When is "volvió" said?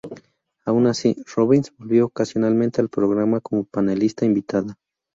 1.77-2.07